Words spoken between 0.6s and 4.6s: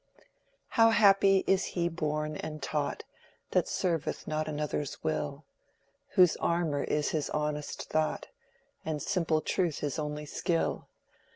"How happy is he born and taught That serveth not